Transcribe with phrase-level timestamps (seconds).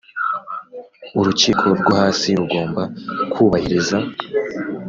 [1.19, 2.81] urukiko rwo hasi rugomba
[3.31, 3.97] kubahiriza